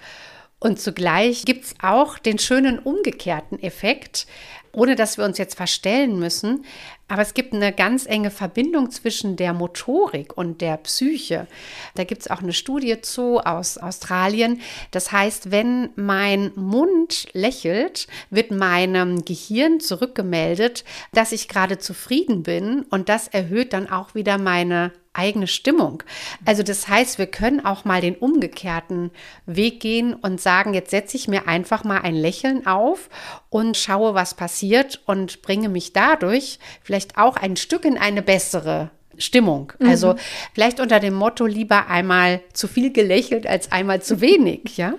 Und 0.64 0.80
zugleich 0.80 1.44
gibt 1.44 1.66
es 1.66 1.76
auch 1.82 2.18
den 2.18 2.40
schönen 2.40 2.80
umgekehrten 2.80 3.62
Effekt, 3.62 4.28
ohne 4.74 4.96
dass 4.96 5.18
wir 5.18 5.24
uns 5.24 5.38
jetzt 5.38 5.56
verstellen 5.56 6.20
müssen. 6.20 6.66
Aber 7.08 7.22
es 7.22 7.36
gibt 7.36 7.54
eine 7.54 7.72
ganz 7.72 8.08
enge 8.08 8.32
Verbindung 8.32 8.90
zwischen 8.90 9.36
der 9.36 9.54
Motorik 9.54 10.36
und 10.36 10.62
der 10.62 10.78
Psyche. 10.78 11.48
Da 11.96 12.06
gibt 12.06 12.22
es 12.24 12.32
auch 12.32 12.42
eine 12.42 12.54
Studie 12.54 13.02
zu 13.02 13.40
aus 13.40 13.78
Australien. 13.78 14.62
Das 14.92 15.12
heißt, 15.12 15.52
wenn 15.52 15.90
mein 15.96 16.52
Mund 16.56 17.28
lächelt, 17.34 18.08
wird 18.32 18.50
meinem 18.52 19.24
Gehirn 19.26 19.80
zurückgemeldet, 19.80 20.84
dass 21.14 21.32
ich 21.32 21.48
gerade 21.48 21.78
zufrieden 21.78 22.42
bin. 22.42 22.84
Und 22.90 23.10
das 23.10 23.28
erhöht 23.28 23.74
dann 23.74 23.90
auch 23.90 24.16
wieder 24.16 24.40
meine 24.40 24.92
eigene 25.14 25.46
Stimmung. 25.46 26.02
Also 26.44 26.64
das 26.64 26.88
heißt, 26.88 27.20
wir 27.20 27.28
können 27.28 27.64
auch 27.64 27.86
mal 27.86 28.02
den 28.02 28.16
umgekehrten 28.16 29.12
Weg 29.46 29.80
gehen 29.80 30.16
und 30.16 30.42
sagen, 30.42 30.74
jetzt 30.74 30.90
setze 30.90 31.16
ich 31.16 31.28
mir 31.28 31.48
einfach 31.48 31.84
mal 31.84 32.02
ein 32.02 32.16
Lächeln 32.16 32.66
auf 32.66 33.10
und 33.52 33.78
schaue, 33.78 34.16
was 34.16 34.34
passiert 34.34 34.63
und 35.06 35.42
bringe 35.42 35.70
mich 35.70 35.94
dadurch 35.94 36.60
vielleicht 36.82 37.18
auch 37.18 37.36
ein 37.36 37.56
Stück 37.56 37.86
in 37.86 37.98
eine 37.98 38.22
bessere 38.22 38.92
Stimmung. 39.18 39.74
Mhm. 39.80 39.90
Also 39.90 40.16
vielleicht 40.54 40.80
unter 40.80 41.00
dem 41.00 41.14
Motto 41.14 41.46
lieber 41.46 41.88
einmal 41.88 42.42
zu 42.54 42.68
viel 42.68 42.92
gelächelt 42.92 43.48
als 43.48 43.72
einmal 43.72 44.02
zu 44.02 44.22
wenig, 44.22 44.78
ja? 44.78 44.96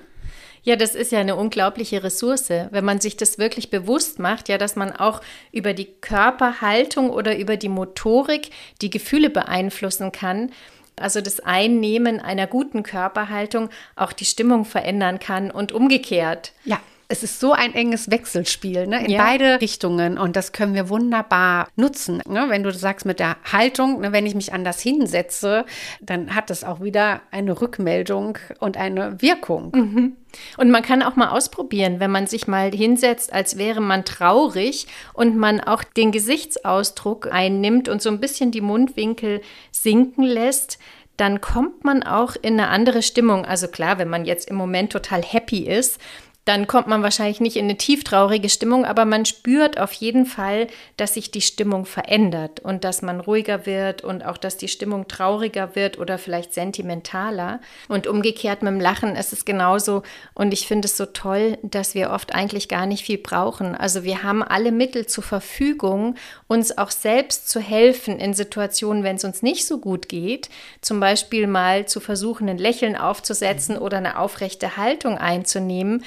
Ja, 0.62 0.76
das 0.76 0.94
ist 0.94 1.12
ja 1.12 1.21
eine 1.21 1.37
unglaubliche 1.37 2.02
Ressource, 2.02 2.49
wenn 2.49 2.85
man 2.85 2.99
sich 2.99 3.18
das 3.18 3.37
wirklich 3.37 3.68
bewusst 3.68 4.18
macht, 4.18 4.49
ja, 4.49 4.56
dass 4.56 4.76
man 4.76 4.92
auch 4.92 5.21
über 5.52 5.75
die 5.75 5.85
Körperhaltung 6.00 7.11
oder 7.11 7.37
über 7.37 7.59
die 7.59 7.68
Motorik 7.68 8.49
die 8.80 8.88
Gefühle 8.88 9.28
beeinflussen 9.28 10.11
kann. 10.11 10.52
Also 10.97 11.21
das 11.21 11.40
Einnehmen 11.40 12.18
einer 12.18 12.47
guten 12.47 12.83
Körperhaltung 12.83 13.68
auch 13.94 14.14
die 14.14 14.25
Stimmung 14.25 14.64
verändern 14.64 15.18
kann 15.18 15.50
und 15.50 15.73
umgekehrt. 15.73 16.52
Ja, 16.64 16.80
es 17.14 17.23
ist 17.23 17.38
so 17.38 17.52
ein 17.52 17.75
enges 17.75 18.11
Wechselspiel 18.11 18.88
ne, 18.88 19.04
in 19.04 19.12
ja. 19.12 19.23
beide 19.23 19.61
Richtungen 19.61 20.18
und 20.18 20.35
das 20.35 20.50
können 20.50 20.75
wir 20.75 20.88
wunderbar 20.88 21.68
nutzen. 21.76 22.21
Ne? 22.28 22.47
Wenn 22.49 22.64
du 22.64 22.73
sagst 22.73 23.06
mit 23.06 23.21
der 23.21 23.37
Haltung, 23.52 24.00
ne, 24.00 24.11
wenn 24.11 24.26
ich 24.26 24.35
mich 24.35 24.52
anders 24.52 24.80
hinsetze, 24.80 25.64
dann 26.00 26.35
hat 26.35 26.50
das 26.50 26.64
auch 26.64 26.80
wieder 26.80 27.21
eine 27.30 27.61
Rückmeldung 27.61 28.37
und 28.59 28.76
eine 28.76 29.23
Wirkung. 29.23 29.71
Mhm. 29.73 30.16
Und 30.56 30.73
man 30.73 30.83
kann 30.83 31.04
auch 31.04 31.14
mal 31.14 31.28
ausprobieren, 31.28 32.00
wenn 32.00 32.11
man 32.11 32.26
sich 32.26 32.49
mal 32.49 32.73
hinsetzt, 32.73 33.33
als 33.33 33.59
wäre 33.59 33.80
man 33.80 34.04
traurig 34.04 34.88
und 35.12 35.37
man 35.37 35.61
auch 35.61 35.85
den 35.85 36.11
Gesichtsausdruck 36.11 37.28
einnimmt 37.30 37.88
und 37.88 38.02
so 38.02 38.09
ein 38.09 38.18
bisschen 38.18 38.50
die 38.50 38.61
Mundwinkel 38.61 39.40
sinken 39.71 40.25
lässt, 40.25 40.80
dann 41.16 41.40
kommt 41.40 41.85
man 41.85 42.02
auch 42.02 42.35
in 42.35 42.54
eine 42.54 42.71
andere 42.71 43.02
Stimmung. 43.02 43.44
Also 43.44 43.68
klar, 43.68 43.99
wenn 43.99 44.09
man 44.09 44.25
jetzt 44.25 44.50
im 44.50 44.56
Moment 44.56 44.90
total 44.90 45.23
happy 45.23 45.61
ist, 45.68 46.00
dann 46.45 46.67
kommt 46.67 46.89
man 46.89 47.03
wahrscheinlich 47.03 47.41
nicht 47.41 47.57
in 47.57 47.65
eine 47.65 47.79
tieftraurige 47.79 48.51
Stimmung, 48.51 48.85
aber 48.85 49.07
man 49.07 49.25
spürt 49.25 49.79
auf 49.79 49.93
jeden 49.95 50.27
Fall, 50.27 50.67
dass 50.99 51.15
sich 51.15 51.31
die 51.31 51.41
Stimmung 51.41 51.87
verändert 51.87 52.61
und 52.61 52.85
dass 52.85 53.01
man 53.01 53.21
ruhiger 53.21 53.65
wird 53.65 54.05
und 54.05 54.25
auch, 54.27 54.37
dass 54.37 54.59
die 54.59 54.69
Stimmung 54.69 55.09
trauriger 55.09 55.75
wird 55.75 55.99
oder 55.99 56.19
vielleicht 56.19 56.53
sentimentaler. 56.53 57.61
Und 57.89 58.07
umgekehrt 58.07 58.63
mit 58.63 58.73
dem 58.73 58.81
Lachen 58.81 59.17
ist 59.17 59.33
es 59.33 59.47
genauso. 59.47 60.03
Und 60.35 60.53
ich 60.53 60.67
finde 60.67 60.87
es 60.87 60.99
so 60.99 61.07
toll, 61.07 61.57
dass 61.63 61.95
wir 61.95 62.11
oft 62.11 62.35
eigentlich 62.35 62.69
gar 62.69 62.85
nicht 62.85 63.05
viel 63.05 63.19
brauchen. 63.19 63.75
Also 63.75 64.05
wir 64.05 64.23
haben 64.23 64.43
alle 64.43 64.71
Mittel 64.71 65.07
zur 65.07 65.25
Verfügung, 65.25 66.17
uns 66.47 66.77
auch 66.77 66.91
selbst 66.91 67.49
zu 67.49 67.59
helfen 67.59 68.19
in 68.19 68.35
Situationen, 68.35 69.03
wenn 69.03 69.17
es 69.17 69.25
uns 69.25 69.43
nicht 69.43 69.67
so 69.67 69.79
gut 69.79 70.11
geht. 70.11 70.51
Zum 70.83 71.01
Beispiel 71.01 71.47
mal 71.47 71.87
zu 71.87 72.01
versuchen, 72.01 72.51
ein 72.51 72.59
Lächeln 72.59 72.97
aufzusetzen 72.97 73.79
oder 73.79 73.97
eine 73.97 74.19
aufrechte 74.19 74.77
Haltung 74.77 75.17
einzunehmen 75.17 76.05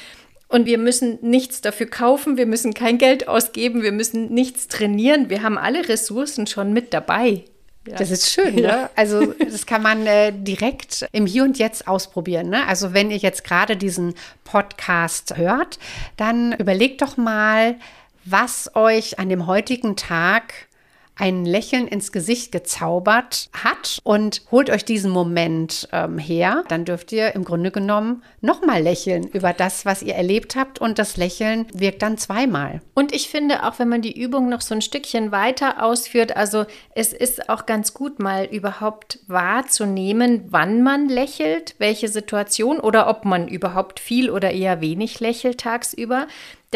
und 0.48 0.66
wir 0.66 0.78
müssen 0.78 1.20
nichts 1.22 1.62
dafür 1.62 1.88
kaufen, 1.88 2.38
wir 2.38 2.46
müssen 2.46 2.74
kein 2.74 2.98
Geld 2.98 3.28
ausgeben, 3.28 3.82
wir 3.82 3.92
müssen 3.92 4.34
nichts 4.34 4.68
trainieren. 4.68 5.30
Wir 5.30 5.44
haben 5.44 5.58
alle 5.58 5.90
Ressourcen 5.90 6.48
schon 6.48 6.74
mit 6.74 6.94
dabei. 6.94 7.44
Ja. 7.88 7.96
Das 7.98 8.12
ist 8.12 8.30
schön, 8.30 8.56
ne? 8.56 8.62
Ja. 8.62 8.90
Also 8.96 9.34
das 9.40 9.66
kann 9.66 9.82
man 9.82 10.06
äh, 10.06 10.34
direkt 10.34 11.08
im 11.14 11.26
Hier 11.26 11.44
und 11.44 11.58
Jetzt 11.58 11.88
ausprobieren. 11.88 12.50
Ne? 12.50 12.68
Also 12.68 12.94
wenn 12.94 13.12
ihr 13.12 13.18
jetzt 13.18 13.44
gerade 13.44 13.78
diesen 13.78 14.14
Podcast 14.44 15.38
hört, 15.38 15.80
dann 16.18 16.54
überlegt 16.54 17.02
doch 17.02 17.16
mal, 17.16 17.76
was 18.26 18.76
euch 18.76 19.20
an 19.20 19.30
dem 19.30 19.48
heutigen 19.48 19.96
Tag 19.96 20.67
ein 21.18 21.46
Lächeln 21.46 21.88
ins 21.88 22.12
Gesicht 22.12 22.52
gezaubert 22.52 23.50
hat. 23.54 24.00
Und 24.04 24.44
holt 24.52 24.70
euch 24.70 24.86
diesen 24.86 25.12
Moment 25.12 25.88
ähm, 25.92 26.18
her, 26.18 26.64
dann 26.68 26.86
dürft 26.86 27.12
ihr 27.12 27.36
im 27.36 27.44
Grunde 27.44 27.72
genommen 27.72 28.24
nochmal 28.42 28.82
lächeln 28.82 29.28
über 29.28 29.54
das, 29.54 29.86
was 29.86 30.02
ihr 30.02 30.16
erlebt 30.16 30.56
habt. 30.56 30.80
Und 30.80 31.00
das 31.00 31.18
Lächeln 31.18 31.66
wirkt 31.74 32.02
dann 32.02 32.18
zweimal. 32.18 32.82
Und 32.94 33.14
ich 33.14 33.30
finde, 33.30 33.64
auch 33.64 33.80
wenn 33.80 33.90
man 33.90 34.02
die 34.02 34.20
Übung 34.20 34.50
noch 34.50 34.62
so 34.62 34.76
ein 34.76 34.82
Stückchen 34.82 35.32
weiter 35.32 35.84
ausführt, 35.84 36.36
also 36.36 36.66
es 36.96 37.14
ist 37.14 37.50
auch 37.50 37.66
ganz 37.66 37.94
gut 37.94 38.20
mal 38.20 38.46
überhaupt 38.46 39.20
wahrzunehmen, 39.28 40.46
wann 40.50 40.84
man 40.84 41.10
lächelt, 41.10 41.76
welche 41.80 42.08
Situation 42.08 42.80
oder 42.80 43.10
ob 43.10 43.26
man 43.26 43.48
überhaupt 43.48 44.00
viel 44.00 44.30
oder 44.30 44.52
eher 44.52 44.82
wenig 44.82 45.20
lächelt 45.20 45.60
tagsüber 45.60 46.28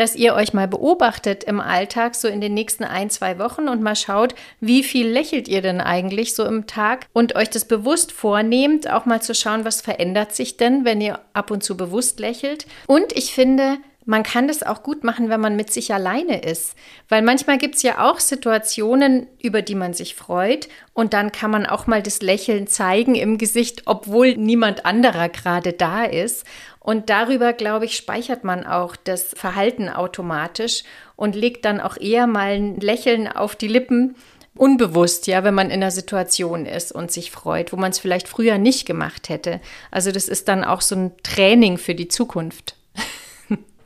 dass 0.01 0.15
ihr 0.15 0.33
euch 0.33 0.51
mal 0.51 0.67
beobachtet 0.67 1.43
im 1.43 1.59
Alltag, 1.59 2.15
so 2.15 2.27
in 2.27 2.41
den 2.41 2.55
nächsten 2.55 2.83
ein, 2.83 3.11
zwei 3.11 3.37
Wochen 3.37 3.69
und 3.69 3.83
mal 3.83 3.95
schaut, 3.95 4.33
wie 4.59 4.81
viel 4.81 5.07
lächelt 5.07 5.47
ihr 5.47 5.61
denn 5.61 5.79
eigentlich 5.79 6.33
so 6.33 6.43
im 6.43 6.65
Tag 6.65 7.05
und 7.13 7.35
euch 7.35 7.51
das 7.51 7.65
bewusst 7.65 8.11
vornehmt, 8.11 8.89
auch 8.89 9.05
mal 9.05 9.21
zu 9.21 9.35
schauen, 9.35 9.63
was 9.63 9.79
verändert 9.81 10.33
sich 10.33 10.57
denn, 10.57 10.85
wenn 10.85 11.01
ihr 11.01 11.19
ab 11.33 11.51
und 11.51 11.63
zu 11.63 11.77
bewusst 11.77 12.19
lächelt. 12.19 12.65
Und 12.87 13.13
ich 13.15 13.35
finde, 13.35 13.77
man 14.05 14.23
kann 14.23 14.47
das 14.47 14.63
auch 14.63 14.83
gut 14.83 15.03
machen, 15.03 15.29
wenn 15.29 15.39
man 15.39 15.55
mit 15.55 15.71
sich 15.71 15.93
alleine 15.93 16.41
ist. 16.41 16.75
Weil 17.07 17.21
manchmal 17.21 17.57
gibt 17.57 17.75
es 17.75 17.83
ja 17.83 18.09
auch 18.09 18.19
Situationen, 18.19 19.27
über 19.41 19.61
die 19.61 19.75
man 19.75 19.93
sich 19.93 20.15
freut. 20.15 20.69
Und 20.93 21.13
dann 21.13 21.31
kann 21.31 21.51
man 21.51 21.65
auch 21.65 21.87
mal 21.87 22.01
das 22.01 22.21
Lächeln 22.21 22.67
zeigen 22.67 23.15
im 23.15 23.37
Gesicht, 23.37 23.83
obwohl 23.85 24.35
niemand 24.35 24.85
anderer 24.85 25.29
gerade 25.29 25.73
da 25.73 26.03
ist. 26.03 26.45
Und 26.79 27.11
darüber, 27.11 27.53
glaube 27.53 27.85
ich, 27.85 27.95
speichert 27.95 28.43
man 28.43 28.65
auch 28.65 28.95
das 28.95 29.35
Verhalten 29.35 29.87
automatisch 29.87 30.83
und 31.15 31.35
legt 31.35 31.63
dann 31.65 31.79
auch 31.79 31.97
eher 31.97 32.25
mal 32.25 32.53
ein 32.53 32.79
Lächeln 32.79 33.27
auf 33.27 33.55
die 33.55 33.67
Lippen, 33.67 34.15
unbewusst, 34.55 35.27
ja, 35.27 35.43
wenn 35.43 35.53
man 35.53 35.67
in 35.67 35.73
einer 35.73 35.91
Situation 35.91 36.65
ist 36.65 36.91
und 36.91 37.11
sich 37.11 37.31
freut, 37.31 37.71
wo 37.71 37.77
man 37.77 37.91
es 37.91 37.99
vielleicht 37.99 38.27
früher 38.27 38.57
nicht 38.57 38.85
gemacht 38.85 39.29
hätte. 39.29 39.61
Also 39.91 40.11
das 40.11 40.27
ist 40.27 40.47
dann 40.47 40.63
auch 40.63 40.81
so 40.81 40.95
ein 40.95 41.11
Training 41.23 41.77
für 41.77 41.95
die 41.95 42.07
Zukunft. 42.07 42.75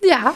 Ja, 0.10 0.36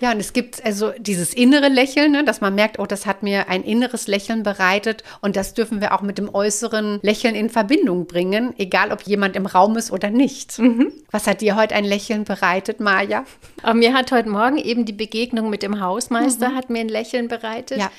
ja, 0.00 0.12
und 0.12 0.20
es 0.20 0.32
gibt 0.32 0.64
also 0.64 0.92
dieses 0.98 1.34
innere 1.34 1.68
Lächeln, 1.68 2.12
ne, 2.12 2.24
dass 2.24 2.40
man 2.40 2.54
merkt, 2.54 2.78
oh, 2.78 2.86
das 2.86 3.06
hat 3.06 3.22
mir 3.22 3.48
ein 3.48 3.62
inneres 3.62 4.06
Lächeln 4.06 4.42
bereitet. 4.42 5.04
Und 5.20 5.36
das 5.36 5.54
dürfen 5.54 5.80
wir 5.80 5.94
auch 5.94 6.02
mit 6.02 6.18
dem 6.18 6.34
äußeren 6.34 6.98
Lächeln 7.02 7.34
in 7.34 7.48
Verbindung 7.48 8.06
bringen, 8.06 8.54
egal 8.58 8.92
ob 8.92 9.02
jemand 9.02 9.36
im 9.36 9.46
Raum 9.46 9.76
ist 9.76 9.92
oder 9.92 10.10
nicht. 10.10 10.58
Mhm. 10.58 10.92
Was 11.10 11.26
hat 11.26 11.40
dir 11.40 11.56
heute 11.56 11.74
ein 11.74 11.84
Lächeln 11.84 12.24
bereitet, 12.24 12.80
Maja? 12.80 13.24
Aber 13.62 13.74
mir 13.74 13.94
hat 13.94 14.10
heute 14.10 14.28
Morgen 14.28 14.58
eben 14.58 14.84
die 14.84 14.92
Begegnung 14.92 15.48
mit 15.48 15.62
dem 15.62 15.80
Hausmeister 15.80 16.50
mhm. 16.50 16.54
hat 16.56 16.70
mir 16.70 16.80
ein 16.80 16.88
Lächeln 16.88 17.28
bereitet. 17.28 17.78
Ja. 17.78 17.90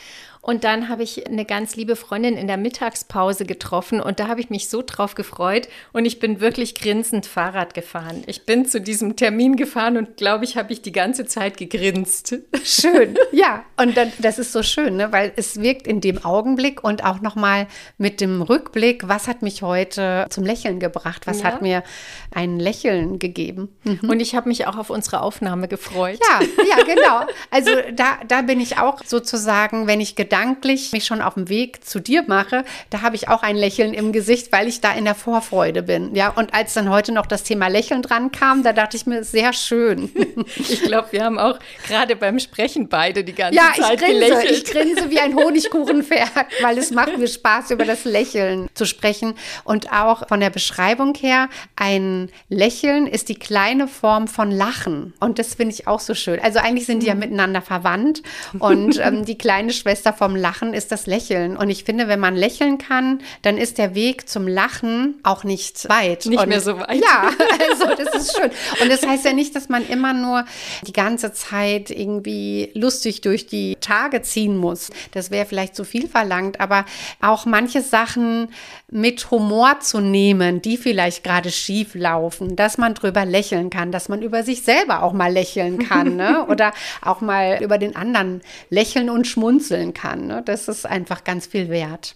Und 0.46 0.64
dann 0.64 0.90
habe 0.90 1.02
ich 1.02 1.26
eine 1.26 1.44
ganz 1.44 1.76
liebe 1.76 1.96
Freundin 1.96 2.38
in 2.38 2.46
der 2.46 2.58
Mittagspause 2.58 3.46
getroffen 3.46 4.00
und 4.00 4.20
da 4.20 4.28
habe 4.28 4.40
ich 4.40 4.52
mich 4.52 4.70
so 4.70 4.84
drauf 4.86 5.16
gefreut 5.16 5.68
und 5.92 6.06
ich 6.06 6.20
bin 6.20 6.40
wirklich 6.40 6.76
grinsend 6.76 7.26
Fahrrad 7.26 7.74
gefahren. 7.74 8.22
Ich 8.28 8.46
bin 8.46 8.68
zu 8.68 8.80
diesem 8.80 9.16
Termin 9.16 9.56
gefahren 9.56 9.98
und 9.98 10.18
glaube 10.18 10.46
ich, 10.46 10.56
habe 10.56 10.72
ich 10.72 10.84
die 10.84 10.92
ganze 10.92 11.26
Zeit 11.26 11.58
gegrinst. 11.58 12.36
Schön, 12.64 13.18
ja. 13.32 13.66
Und 13.82 13.98
dann, 13.98 14.12
das 14.20 14.38
ist 14.38 14.52
so 14.52 14.62
schön, 14.62 14.98
ne? 14.98 15.12
weil 15.12 15.34
es 15.36 15.60
wirkt 15.62 15.88
in 15.88 16.00
dem 16.00 16.24
Augenblick 16.24 16.84
und 16.84 17.04
auch 17.04 17.22
nochmal 17.22 17.66
mit 17.98 18.22
dem 18.22 18.44
Rückblick, 18.44 19.08
was 19.08 19.28
hat 19.28 19.42
mich 19.42 19.64
heute 19.64 20.28
zum 20.30 20.44
Lächeln 20.44 20.80
gebracht, 20.80 21.26
was 21.26 21.40
ja. 21.42 21.46
hat 21.46 21.64
mir 21.64 21.82
ein 22.30 22.60
Lächeln 22.60 23.18
gegeben. 23.18 23.76
Mhm. 23.84 24.12
Und 24.12 24.20
ich 24.20 24.36
habe 24.36 24.48
mich 24.50 24.68
auch 24.68 24.78
auf 24.78 24.92
unsere 24.92 25.24
Aufnahme 25.24 25.68
gefreut. 25.68 26.20
Ja, 26.22 26.40
ja, 26.70 26.84
genau. 26.84 27.22
Also 27.50 27.72
da, 27.96 28.20
da 28.28 28.44
bin 28.44 28.62
ich 28.62 28.78
auch 28.78 29.02
sozusagen, 29.04 29.88
wenn 29.88 30.02
ich 30.02 30.16
gedacht 30.16 30.35
gedanklich 30.36 30.92
mich 30.92 31.06
schon 31.06 31.22
auf 31.22 31.36
dem 31.36 31.50
Weg 31.50 31.86
zu 31.86 32.00
dir 32.00 32.24
mache, 32.28 32.66
da 32.90 33.02
habe 33.02 33.16
ich 33.16 33.30
auch 33.30 33.42
ein 33.42 33.56
Lächeln 33.56 33.94
im 33.94 34.12
Gesicht, 34.12 34.52
weil 34.52 34.68
ich 34.68 34.82
da 34.82 34.92
in 34.92 35.06
der 35.06 35.16
Vorfreude 35.16 35.82
bin. 35.82 36.14
Ja, 36.14 36.30
und 36.30 36.54
als 36.54 36.74
dann 36.74 36.90
heute 36.90 37.14
noch 37.14 37.26
das 37.26 37.44
Thema 37.44 37.68
Lächeln 37.68 38.02
dran 38.02 38.32
kam, 38.32 38.64
da 38.64 38.74
dachte 38.74 38.98
ich 38.98 39.06
mir, 39.06 39.24
sehr 39.24 39.54
schön. 39.54 40.12
Ich 40.58 40.82
glaube, 40.84 41.08
wir 41.12 41.24
haben 41.24 41.40
auch 41.40 41.60
gerade 41.88 42.16
beim 42.16 42.40
Sprechen 42.40 42.88
beide 42.88 43.24
die 43.24 43.34
ganze 43.34 43.56
ja, 43.56 43.72
Zeit 43.76 44.02
ich 44.02 44.08
grinse, 44.08 44.28
gelächelt. 44.28 44.52
Ich 44.52 44.66
grinse 44.66 45.10
wie 45.10 45.20
ein 45.20 45.36
Honigkuchenpferd, 45.36 46.30
weil 46.62 46.78
es 46.78 46.92
macht 46.92 47.18
mir 47.18 47.28
Spaß, 47.28 47.72
über 47.72 47.86
das 47.86 48.06
Lächeln 48.06 48.68
zu 48.74 48.86
sprechen. 48.86 49.36
Und 49.64 49.92
auch 49.92 50.28
von 50.28 50.40
der 50.40 50.50
Beschreibung 50.50 51.14
her, 51.16 51.50
ein 51.76 52.30
Lächeln 52.50 53.08
ist 53.08 53.30
die 53.30 53.36
kleine 53.36 53.88
Form 53.88 54.28
von 54.28 54.52
Lachen. 54.52 55.14
Und 55.20 55.40
das 55.40 55.56
finde 55.56 55.74
ich 55.74 55.88
auch 55.88 56.00
so 56.00 56.14
schön. 56.14 56.40
Also 56.40 56.60
eigentlich 56.60 56.86
sind 56.86 57.02
die 57.02 57.08
ja 57.08 57.14
mhm. 57.14 57.22
miteinander 57.22 57.62
verwandt. 57.62 58.22
Und 58.60 59.00
ähm, 59.00 59.26
die 59.26 59.38
kleine 59.38 59.72
Schwester 59.72 60.14
von 60.14 60.25
vom 60.26 60.36
Lachen 60.36 60.74
ist 60.74 60.92
das 60.92 61.06
Lächeln. 61.06 61.56
Und 61.56 61.70
ich 61.70 61.84
finde, 61.84 62.08
wenn 62.08 62.20
man 62.20 62.36
lächeln 62.36 62.80
kann, 62.80 63.20
dann 63.44 63.60
ist 63.60 63.78
der 63.78 63.94
Weg 63.94 64.28
zum 64.28 64.48
Lachen 64.48 65.20
auch 65.22 65.44
nicht 65.44 65.88
weit. 65.88 66.26
Nicht 66.26 66.42
und, 66.42 66.50
mehr 66.50 66.62
so 66.62 66.80
weit. 66.80 66.96
Ja, 66.96 67.30
also 67.70 67.86
das 67.96 68.24
ist 68.24 68.36
schön. 68.36 68.50
Und 68.82 68.92
das 68.92 69.06
heißt 69.06 69.24
ja 69.24 69.34
nicht, 69.34 69.56
dass 69.56 69.70
man 69.70 69.88
immer 69.88 70.14
nur 70.14 70.46
die 70.88 70.94
ganze 70.94 71.32
Zeit 71.32 71.92
irgendwie 71.92 72.72
lustig 72.74 73.22
durch 73.22 73.46
die 73.46 73.78
Tage 73.82 74.24
ziehen 74.24 74.58
muss. 74.58 74.90
Das 75.12 75.30
wäre 75.30 75.46
vielleicht 75.46 75.76
zu 75.76 75.84
viel 75.84 76.08
verlangt, 76.08 76.60
aber 76.60 76.86
auch 77.22 77.46
manche 77.46 77.84
Sachen 77.84 78.48
mit 78.90 79.30
Humor 79.30 79.80
zu 79.82 80.00
nehmen, 80.02 80.60
die 80.64 80.78
vielleicht 80.78 81.24
gerade 81.24 81.52
schief 81.52 81.94
laufen, 81.94 82.56
dass 82.56 82.80
man 82.80 82.96
drüber 82.96 83.26
lächeln 83.26 83.70
kann, 83.70 83.92
dass 83.92 84.10
man 84.10 84.24
über 84.24 84.42
sich 84.42 84.64
selber 84.64 85.04
auch 85.04 85.14
mal 85.14 85.32
lächeln 85.32 85.88
kann 85.88 86.16
ne? 86.16 86.46
oder 86.50 86.74
auch 87.04 87.22
mal 87.22 87.60
über 87.62 87.78
den 87.78 87.96
anderen 87.96 88.42
lächeln 88.72 89.12
und 89.12 89.28
schmunzeln 89.28 89.94
kann 89.94 90.15
kann. 90.16 90.28
Ne? 90.28 90.42
Das 90.44 90.68
ist 90.68 90.86
einfach 90.86 91.24
ganz 91.24 91.46
viel 91.46 91.70
wert. 91.70 92.16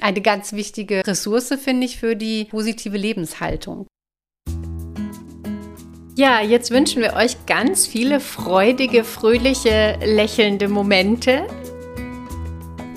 Eine 0.00 0.20
ganz 0.20 0.52
wichtige 0.52 1.06
Ressource, 1.06 1.54
finde 1.62 1.86
ich, 1.86 1.98
für 1.98 2.16
die 2.16 2.44
positive 2.44 2.96
Lebenshaltung. 2.96 3.86
Ja, 6.18 6.40
jetzt 6.40 6.70
wünschen 6.70 7.02
wir 7.02 7.14
euch 7.14 7.44
ganz 7.46 7.86
viele 7.86 8.20
freudige, 8.20 9.04
fröhliche, 9.04 9.98
lächelnde 10.02 10.68
Momente. 10.68 11.46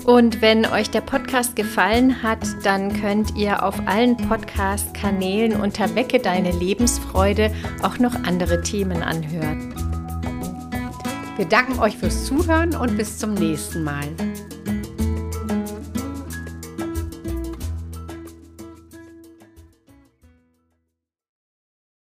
Und 0.06 0.40
wenn 0.40 0.64
euch 0.64 0.90
der 0.90 1.02
Podcast 1.02 1.54
gefallen 1.54 2.22
hat, 2.22 2.40
dann 2.64 2.98
könnt 3.00 3.36
ihr 3.36 3.62
auf 3.62 3.86
allen 3.86 4.16
Podcast-Kanälen 4.16 5.60
unter 5.60 5.94
Wecke 5.94 6.18
deine 6.18 6.52
Lebensfreude 6.52 7.52
auch 7.82 7.98
noch 7.98 8.14
andere 8.24 8.62
Themen 8.62 9.02
anhören. 9.02 9.89
Wir 11.40 11.48
danken 11.48 11.78
euch 11.78 11.96
fürs 11.96 12.26
Zuhören 12.26 12.76
und 12.76 12.98
bis 12.98 13.16
zum 13.16 13.32
nächsten 13.32 13.82
Mal. 13.82 14.04